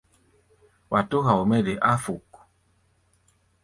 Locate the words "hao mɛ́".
1.25-1.59